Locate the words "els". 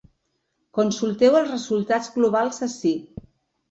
1.43-1.53